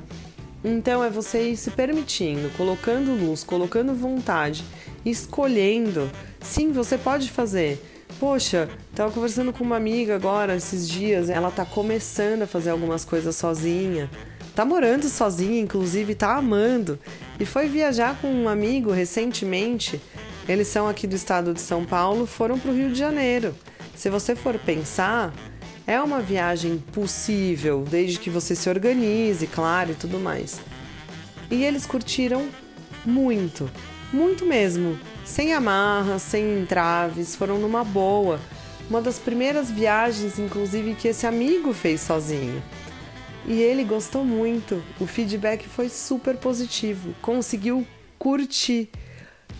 Então 0.64 1.04
é 1.04 1.10
você 1.10 1.52
ir 1.52 1.58
se 1.58 1.72
permitindo, 1.72 2.50
colocando 2.56 3.14
luz, 3.14 3.44
colocando 3.44 3.94
vontade, 3.94 4.64
escolhendo. 5.06 6.10
Sim, 6.40 6.72
você 6.72 6.98
pode 6.98 7.32
fazer. 7.32 7.97
Poxa, 8.20 8.68
tava 8.96 9.12
conversando 9.12 9.54
com 9.54 9.64
uma 9.64 9.78
amiga 9.78 10.16
agora 10.16 10.56
esses 10.56 10.90
dias, 10.90 11.30
ela 11.30 11.52
tá 11.52 11.64
começando 11.64 12.42
a 12.42 12.48
fazer 12.48 12.72
algumas 12.72 13.06
coisas 13.06 13.36
sozinha. 13.36 14.10
Tá 14.56 14.66
morando 14.66 15.08
sozinha, 15.08 15.62
inclusive, 15.62 16.16
tá 16.16 16.36
amando. 16.36 16.98
E 17.40 17.46
foi 17.46 17.68
viajar 17.68 18.20
com 18.20 18.28
um 18.28 18.50
amigo 18.50 18.90
recentemente. 18.92 20.02
Eles 20.50 20.68
são 20.68 20.88
aqui 20.88 21.06
do 21.06 21.16
estado 21.16 21.54
de 21.54 21.62
São 21.62 21.86
Paulo, 21.86 22.26
foram 22.26 22.58
pro 22.58 22.74
Rio 22.74 22.90
de 22.90 22.98
Janeiro. 22.98 23.54
Se 23.96 24.10
você 24.10 24.36
for 24.36 24.58
pensar, 24.58 25.32
é 25.86 26.02
uma 26.02 26.20
viagem 26.20 26.80
possível, 26.92 27.86
desde 27.88 28.18
que 28.18 28.32
você 28.32 28.56
se 28.56 28.68
organize, 28.68 29.46
claro, 29.46 29.92
e 29.92 29.96
tudo 29.96 30.20
mais. 30.20 30.60
E 31.52 31.64
eles 31.64 31.86
curtiram 31.86 32.48
muito, 33.06 33.70
muito 34.12 34.46
mesmo 34.46 34.98
sem 35.26 35.54
amarras, 35.54 36.22
sem 36.22 36.62
entraves, 36.62 37.36
foram 37.36 37.60
numa 37.60 37.84
boa. 37.84 38.40
Uma 38.90 39.02
das 39.02 39.20
primeiras 39.20 39.70
viagens, 39.70 40.40
inclusive, 40.40 40.96
que 40.96 41.10
esse 41.10 41.28
amigo 41.28 41.74
fez 41.74 42.00
sozinho. 42.00 42.64
E 43.46 43.62
ele 43.62 43.84
gostou 43.84 44.24
muito. 44.24 44.82
O 45.00 45.06
feedback 45.06 45.68
foi 45.68 45.90
super 45.90 46.38
positivo. 46.38 47.14
Conseguiu 47.22 47.86
curtir. 48.18 48.90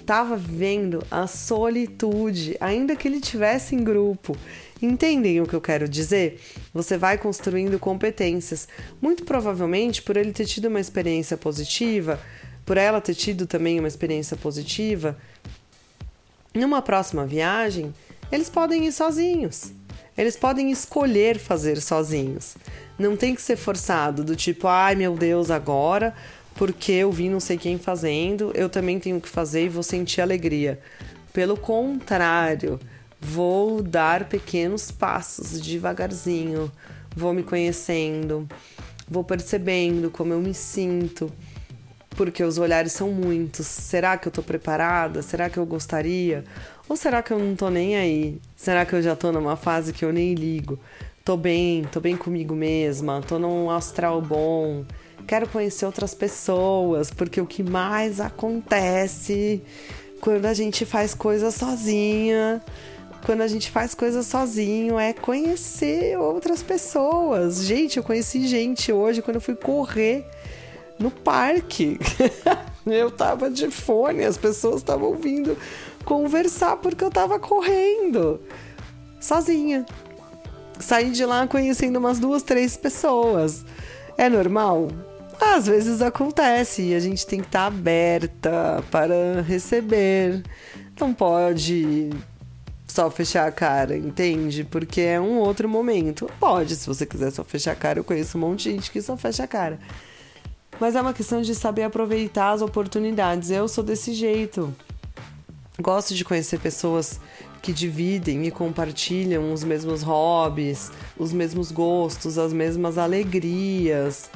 Tava 0.06 0.38
vendo 0.38 1.04
a 1.12 1.28
solitude, 1.28 2.56
ainda 2.62 2.96
que 2.96 3.08
ele 3.08 3.20
tivesse 3.20 3.76
em 3.76 3.84
grupo. 3.84 4.38
Entendem 4.82 5.42
o 5.42 5.46
que 5.46 5.54
eu 5.54 5.62
quero 5.62 5.90
dizer? 5.90 6.40
Você 6.74 6.98
vai 6.98 7.18
construindo 7.18 7.78
competências. 7.78 8.70
Muito 9.02 9.26
provavelmente, 9.26 10.02
por 10.02 10.16
ele 10.16 10.32
ter 10.32 10.46
tido 10.46 10.70
uma 10.70 10.80
experiência 10.80 11.36
positiva, 11.36 12.20
por 12.68 12.76
ela 12.76 13.00
ter 13.00 13.16
tido 13.16 13.48
também 13.48 13.80
uma 13.80 13.88
experiência 13.88 14.36
positiva, 14.36 15.18
numa 16.54 16.82
próxima 16.82 17.26
viagem, 17.26 17.94
eles 18.30 18.50
podem 18.50 18.86
ir 18.86 18.92
sozinhos. 18.92 19.72
Eles 20.18 20.36
podem 20.36 20.70
escolher 20.70 21.40
fazer 21.40 21.80
sozinhos. 21.80 22.58
Não 23.00 23.16
tem 23.16 23.34
que 23.34 23.42
ser 23.42 23.56
forçado, 23.56 24.22
do 24.22 24.36
tipo, 24.36 24.68
ai 24.68 24.96
meu 24.96 25.16
Deus, 25.16 25.50
agora, 25.50 26.14
porque 26.56 26.92
eu 26.92 27.10
vi 27.10 27.30
não 27.30 27.40
sei 27.40 27.58
quem 27.58 27.78
fazendo, 27.78 28.52
eu 28.54 28.68
também 28.68 29.00
tenho 29.00 29.22
que 29.22 29.30
fazer 29.30 29.66
e 29.66 29.70
vou 29.70 29.84
sentir 29.84 30.20
alegria. 30.20 30.78
Pelo 31.32 31.56
contrário, 31.56 32.78
vou 33.18 33.82
dar 33.82 34.26
pequenos 34.26 34.92
passos 34.92 35.62
devagarzinho, 35.62 36.70
vou 37.16 37.34
me 37.34 37.44
conhecendo, 37.44 38.46
vou 39.08 39.24
percebendo 39.24 40.12
como 40.12 40.34
eu 40.34 40.42
me 40.42 40.54
sinto 40.54 41.32
porque 42.18 42.44
os 42.44 42.58
olhares 42.58 42.92
são 42.92 43.12
muitos. 43.12 43.68
Será 43.68 44.18
que 44.18 44.28
eu 44.28 44.32
tô 44.32 44.42
preparada? 44.42 45.22
Será 45.22 45.50
que 45.50 45.58
eu 45.58 45.66
gostaria? 45.66 46.44
Ou 46.90 46.98
será 46.98 47.22
que 47.22 47.32
eu 47.32 47.38
não 47.38 47.56
tô 47.56 47.70
nem 47.70 47.96
aí? 47.96 48.42
Será 48.56 48.86
que 48.86 48.94
eu 48.94 49.02
já 49.02 49.16
tô 49.16 49.32
numa 49.32 49.56
fase 49.56 49.94
que 49.94 50.04
eu 50.04 50.12
nem 50.12 50.34
ligo? 50.34 50.80
Tô 51.24 51.38
bem, 51.38 51.84
tô 51.84 52.00
bem 52.00 52.18
comigo 52.18 52.56
mesma, 52.56 53.22
tô 53.22 53.38
num 53.38 53.70
astral 53.70 54.20
bom. 54.20 54.84
Quero 55.28 55.48
conhecer 55.48 55.86
outras 55.86 56.16
pessoas, 56.16 57.12
porque 57.12 57.40
o 57.40 57.46
que 57.46 57.62
mais 57.62 58.20
acontece 58.20 59.62
quando 60.20 60.46
a 60.46 60.54
gente 60.54 60.86
faz 60.86 61.14
coisa 61.14 61.52
sozinha, 61.52 62.64
quando 63.26 63.42
a 63.42 63.48
gente 63.48 63.70
faz 63.70 63.94
coisa 63.94 64.24
sozinho, 64.24 64.98
é 64.98 65.14
conhecer 65.14 66.18
outras 66.18 66.64
pessoas. 66.64 67.64
Gente, 67.64 67.98
eu 67.98 68.04
conheci 68.04 68.48
gente 68.48 68.92
hoje 68.92 69.22
quando 69.22 69.36
eu 69.36 69.42
fui 69.42 69.56
correr 69.56 70.26
no 71.00 71.12
parque. 71.12 72.00
eu 72.86 73.12
tava 73.12 73.50
de 73.50 73.70
fone, 73.70 74.24
as 74.24 74.38
pessoas 74.38 74.78
estavam 74.78 75.16
vindo 75.16 75.58
conversar 76.06 76.78
porque 76.78 77.04
eu 77.04 77.10
tava 77.10 77.40
correndo 77.40 78.40
sozinha. 79.20 79.86
Saí 80.80 81.10
de 81.12 81.26
lá 81.26 81.48
conhecendo 81.48 81.98
umas 81.98 82.20
duas, 82.20 82.44
três 82.44 82.78
pessoas. 82.78 83.66
É 84.18 84.30
normal? 84.30 84.90
Às 85.40 85.68
vezes 85.68 86.02
acontece 86.02 86.82
e 86.82 86.96
a 86.96 87.00
gente 87.00 87.26
tem 87.26 87.40
que 87.40 87.48
estar 87.48 87.62
tá 87.62 87.68
aberta 87.68 88.84
para 88.90 89.42
receber. 89.42 90.44
Não 91.00 91.14
pode 91.14 92.10
só 92.88 93.12
fechar 93.12 93.48
a 93.48 93.52
cara, 93.52 93.96
entende? 93.96 94.64
Porque 94.64 95.02
é 95.02 95.20
um 95.20 95.38
outro 95.38 95.68
momento. 95.70 96.30
Pode, 96.40 96.76
se 96.76 96.88
você 96.88 97.06
quiser 97.06 97.32
só 97.32 97.44
fechar 97.44 97.74
a 97.74 97.76
cara, 97.76 98.00
eu 98.00 98.04
conheço 98.04 98.38
um 98.38 98.42
monte 98.42 98.64
de 98.64 98.72
gente 98.72 98.92
que 98.92 99.02
só 99.02 99.16
fecha 99.16 99.44
a 99.44 99.48
cara. 99.48 99.80
Mas 100.80 100.96
é 100.96 101.02
uma 101.02 101.14
questão 101.14 101.42
de 101.42 101.56
saber 101.56 101.84
aproveitar 101.84 102.52
as 102.52 102.62
oportunidades. 102.62 103.50
Eu 103.50 103.68
sou 103.68 103.84
desse 103.84 104.14
jeito. 104.14 104.74
Gosto 105.80 106.14
de 106.14 106.24
conhecer 106.24 106.60
pessoas 106.60 107.20
que 107.62 107.74
dividem 107.74 108.46
e 108.46 108.52
compartilham 108.52 109.52
os 109.52 109.64
mesmos 109.64 110.02
hobbies, 110.04 110.92
os 111.18 111.34
mesmos 111.34 111.72
gostos, 111.72 112.38
as 112.38 112.54
mesmas 112.54 112.98
alegrias, 112.98 114.30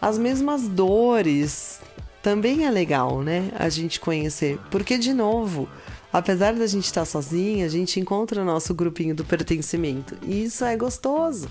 as 0.00 0.18
mesmas 0.18 0.68
dores. 0.68 1.80
Também 2.22 2.64
é 2.64 2.70
legal, 2.70 3.22
né? 3.22 3.50
A 3.54 3.68
gente 3.68 4.00
conhecer. 4.00 4.58
Porque, 4.70 4.96
de 4.96 5.12
novo, 5.12 5.68
apesar 6.14 6.54
da 6.54 6.64
gente 6.64 6.84
estar 6.84 7.04
sozinha, 7.04 7.66
a 7.66 7.68
gente 7.68 7.98
encontra 7.98 8.40
o 8.40 8.44
nosso 8.44 8.72
grupinho 8.72 9.16
do 9.16 9.24
pertencimento. 9.24 10.16
E 10.22 10.44
isso 10.44 10.64
é 10.64 10.76
gostoso. 10.76 11.50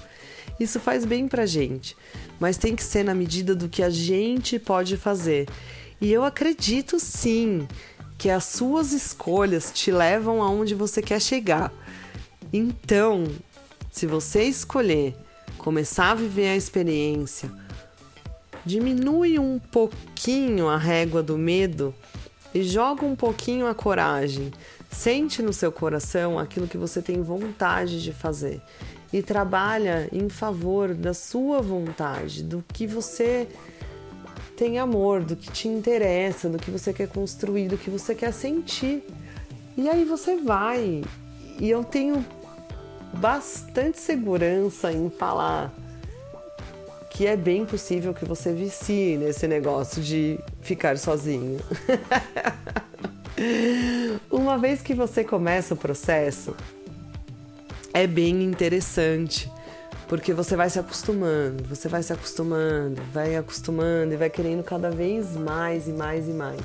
Isso 0.57 0.79
faz 0.79 1.03
bem 1.03 1.27
pra 1.27 1.45
gente, 1.45 1.97
mas 2.39 2.55
tem 2.55 2.73
que 2.73 2.83
ser 2.83 3.03
na 3.03 3.13
medida 3.13 3.53
do 3.53 3.67
que 3.67 3.83
a 3.83 3.89
gente 3.89 4.57
pode 4.57 4.95
fazer. 4.95 5.49
E 5.99 6.09
eu 6.09 6.23
acredito 6.23 6.97
sim 6.97 7.67
que 8.17 8.29
as 8.29 8.45
suas 8.45 8.93
escolhas 8.93 9.69
te 9.73 9.91
levam 9.91 10.41
aonde 10.41 10.73
você 10.73 11.01
quer 11.01 11.21
chegar. 11.21 11.69
Então, 12.53 13.25
se 13.91 14.07
você 14.07 14.43
escolher 14.43 15.13
começar 15.57 16.11
a 16.11 16.15
viver 16.15 16.47
a 16.47 16.55
experiência, 16.55 17.51
diminui 18.65 19.37
um 19.37 19.59
pouquinho 19.59 20.69
a 20.69 20.77
régua 20.77 21.21
do 21.21 21.37
medo 21.37 21.93
joga 22.61 23.05
um 23.05 23.15
pouquinho 23.15 23.65
a 23.65 23.73
coragem. 23.73 24.51
Sente 24.91 25.41
no 25.41 25.51
seu 25.51 25.71
coração 25.71 26.37
aquilo 26.37 26.67
que 26.67 26.77
você 26.77 27.01
tem 27.01 27.21
vontade 27.23 28.03
de 28.03 28.13
fazer 28.13 28.61
e 29.11 29.21
trabalha 29.21 30.09
em 30.11 30.29
favor 30.29 30.93
da 30.93 31.13
sua 31.13 31.61
vontade, 31.61 32.43
do 32.43 32.63
que 32.73 32.85
você 32.85 33.47
tem 34.55 34.77
amor, 34.77 35.23
do 35.23 35.35
que 35.35 35.51
te 35.51 35.67
interessa, 35.67 36.49
do 36.49 36.57
que 36.57 36.69
você 36.69 36.93
quer 36.93 37.07
construir, 37.07 37.67
do 37.67 37.77
que 37.77 37.89
você 37.89 38.13
quer 38.13 38.31
sentir. 38.31 39.03
E 39.75 39.89
aí 39.89 40.03
você 40.03 40.37
vai. 40.37 41.03
E 41.59 41.69
eu 41.69 41.83
tenho 41.83 42.25
bastante 43.13 43.99
segurança 43.99 44.91
em 44.91 45.09
falar 45.09 45.71
que 47.11 47.27
é 47.27 47.37
bem 47.37 47.63
possível 47.63 48.13
que 48.13 48.25
você 48.25 48.51
vicie 48.51 49.17
nesse 49.17 49.47
negócio 49.47 50.01
de 50.01 50.39
ficar 50.63 50.97
sozinho. 50.97 51.59
Uma 54.31 54.57
vez 54.57 54.81
que 54.81 54.93
você 54.93 55.23
começa 55.23 55.73
o 55.73 55.77
processo, 55.77 56.55
é 57.93 58.07
bem 58.07 58.43
interessante, 58.43 59.51
porque 60.07 60.33
você 60.33 60.55
vai 60.55 60.69
se 60.69 60.79
acostumando, 60.79 61.63
você 61.63 61.87
vai 61.87 62.01
se 62.01 62.13
acostumando, 62.13 63.01
vai 63.11 63.35
acostumando 63.35 64.13
e 64.13 64.17
vai 64.17 64.29
querendo 64.29 64.63
cada 64.63 64.89
vez 64.89 65.35
mais 65.35 65.87
e 65.87 65.91
mais 65.91 66.27
e 66.27 66.31
mais. 66.31 66.61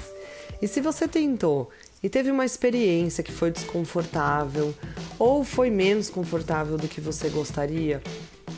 E 0.61 0.67
se 0.67 0.81
você 0.81 1.07
tentou 1.07 1.71
e 2.03 2.09
teve 2.09 2.31
uma 2.31 2.45
experiência 2.45 3.25
que 3.25 3.33
foi 3.33 3.51
desconfortável 3.51 4.75
ou 5.19 5.45
foi 5.45 5.71
menos 5.71 6.09
confortável 6.09 6.77
do 6.77 6.89
que 6.89 7.01
você 7.01 7.29
gostaria, 7.29 8.01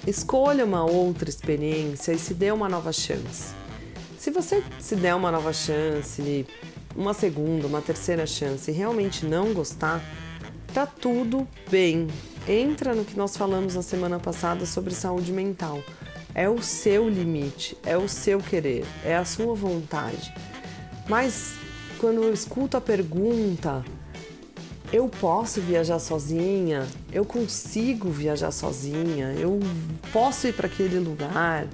escolha 0.06 0.64
uma 0.64 0.84
outra 0.84 1.28
experiência 1.28 2.12
e 2.12 2.18
se 2.18 2.34
dê 2.34 2.50
uma 2.50 2.68
nova 2.68 2.92
chance. 2.92 3.59
Se 4.20 4.30
você 4.30 4.62
se 4.78 4.94
der 4.96 5.14
uma 5.14 5.32
nova 5.32 5.50
chance, 5.50 6.46
uma 6.94 7.14
segunda, 7.14 7.66
uma 7.66 7.80
terceira 7.80 8.26
chance 8.26 8.70
e 8.70 8.74
realmente 8.74 9.24
não 9.24 9.54
gostar, 9.54 10.04
tá 10.74 10.84
tudo 10.84 11.48
bem. 11.70 12.06
Entra 12.46 12.94
no 12.94 13.02
que 13.02 13.16
nós 13.16 13.34
falamos 13.34 13.76
na 13.76 13.80
semana 13.80 14.20
passada 14.20 14.66
sobre 14.66 14.94
saúde 14.94 15.32
mental. 15.32 15.82
É 16.34 16.50
o 16.50 16.62
seu 16.62 17.08
limite, 17.08 17.78
é 17.82 17.96
o 17.96 18.06
seu 18.06 18.40
querer, 18.40 18.84
é 19.06 19.16
a 19.16 19.24
sua 19.24 19.54
vontade. 19.54 20.34
Mas 21.08 21.54
quando 21.98 22.22
eu 22.22 22.30
escuto 22.30 22.76
a 22.76 22.80
pergunta, 22.80 23.82
eu 24.92 25.08
posso 25.08 25.62
viajar 25.62 25.98
sozinha? 25.98 26.86
Eu 27.10 27.24
consigo 27.24 28.10
viajar 28.10 28.50
sozinha? 28.50 29.32
Eu 29.38 29.58
posso 30.12 30.46
ir 30.46 30.52
para 30.52 30.66
aquele 30.66 30.98
lugar? 30.98 31.66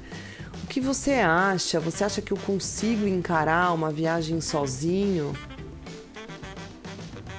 Que 0.76 0.80
você 0.82 1.12
acha? 1.12 1.80
Você 1.80 2.04
acha 2.04 2.20
que 2.20 2.32
eu 2.32 2.36
consigo 2.36 3.08
encarar 3.08 3.72
uma 3.72 3.90
viagem 3.90 4.42
sozinho? 4.42 5.32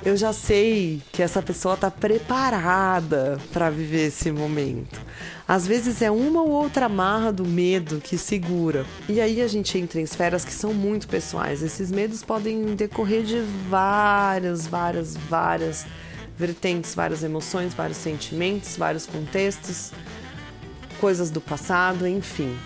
Eu 0.03 0.17
já 0.17 0.33
sei 0.33 1.03
que 1.11 1.21
essa 1.21 1.39
pessoa 1.39 1.75
está 1.75 1.91
preparada 1.91 3.39
para 3.53 3.69
viver 3.69 4.07
esse 4.07 4.31
momento. 4.31 4.99
Às 5.47 5.67
vezes 5.67 6.01
é 6.01 6.09
uma 6.09 6.41
ou 6.41 6.49
outra 6.49 6.87
amarra 6.87 7.31
do 7.31 7.45
medo 7.45 8.01
que 8.01 8.17
segura. 8.17 8.87
E 9.07 9.21
aí 9.21 9.39
a 9.39 9.47
gente 9.47 9.77
entra 9.77 10.01
em 10.01 10.03
esferas 10.03 10.43
que 10.43 10.51
são 10.51 10.73
muito 10.73 11.07
pessoais. 11.07 11.61
Esses 11.61 11.91
medos 11.91 12.23
podem 12.23 12.73
decorrer 12.73 13.21
de 13.21 13.39
várias, 13.69 14.65
várias, 14.65 15.15
várias 15.15 15.85
vertentes, 16.35 16.95
várias 16.95 17.21
emoções, 17.21 17.75
vários 17.75 17.99
sentimentos, 17.99 18.75
vários 18.75 19.05
contextos, 19.05 19.91
coisas 20.99 21.29
do 21.29 21.39
passado, 21.39 22.07
enfim. 22.07 22.57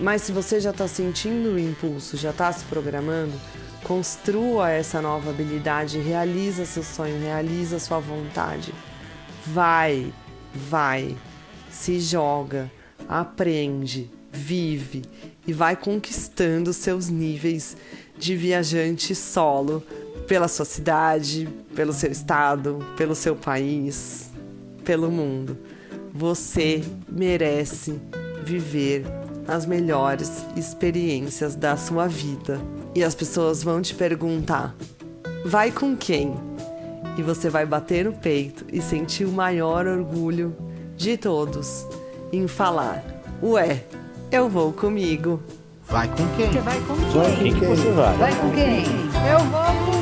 Mas 0.00 0.22
se 0.22 0.32
você 0.32 0.60
já 0.60 0.70
está 0.70 0.86
sentindo 0.86 1.52
o 1.52 1.58
impulso, 1.58 2.16
já 2.16 2.30
está 2.30 2.52
se 2.52 2.64
programando, 2.66 3.32
construa 3.82 4.70
essa 4.70 5.00
nova 5.00 5.30
habilidade, 5.30 5.98
realiza 5.98 6.66
seu 6.66 6.82
sonho, 6.82 7.20
realiza 7.20 7.78
sua 7.78 7.98
vontade. 7.98 8.74
Vai, 9.46 10.12
vai, 10.54 11.16
se 11.70 11.98
joga, 12.00 12.70
aprende, 13.08 14.10
vive 14.30 15.02
e 15.46 15.52
vai 15.52 15.76
conquistando 15.76 16.72
seus 16.72 17.08
níveis 17.08 17.76
de 18.18 18.36
viajante 18.36 19.14
solo 19.14 19.82
pela 20.26 20.48
sua 20.48 20.64
cidade, 20.64 21.48
pelo 21.74 21.92
seu 21.92 22.10
estado, 22.10 22.84
pelo 22.96 23.14
seu 23.14 23.36
país, 23.36 24.30
pelo 24.84 25.10
mundo. 25.10 25.56
Você 26.12 26.82
merece 27.08 28.00
viver 28.42 29.04
as 29.46 29.66
melhores 29.66 30.44
experiências 30.56 31.54
da 31.54 31.76
sua 31.76 32.06
vida. 32.06 32.60
E 32.94 33.02
as 33.04 33.14
pessoas 33.14 33.62
vão 33.62 33.80
te 33.80 33.94
perguntar: 33.94 34.74
vai 35.44 35.70
com 35.70 35.96
quem? 35.96 36.34
E 37.16 37.22
você 37.22 37.48
vai 37.48 37.64
bater 37.64 38.04
no 38.04 38.12
peito 38.12 38.64
e 38.72 38.82
sentir 38.82 39.24
o 39.24 39.32
maior 39.32 39.86
orgulho 39.86 40.54
de 40.96 41.16
todos 41.16 41.86
em 42.32 42.46
falar: 42.46 43.04
Ué, 43.42 43.84
eu 44.30 44.48
vou 44.48 44.72
comigo. 44.72 45.40
Vai 45.88 46.08
com 46.08 46.26
quem? 46.36 46.52
Você 46.52 46.60
vai 46.60 46.80
com 46.80 46.96
quem? 46.96 47.12
Vai 47.12 47.36
com 47.36 47.60
quem 47.60 47.68
você 47.68 47.90
vai? 47.92 48.16
Vai 48.16 48.34
com 48.34 48.50
quem? 48.50 48.84
Eu 49.30 49.38
vou 49.50 49.86
com 49.86 49.95